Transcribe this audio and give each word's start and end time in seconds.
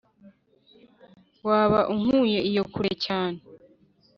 waba 1.47 1.79
unkuye 1.93 2.39
iyo 2.49 2.63
kure 2.71 2.91
cyane. 3.05 3.39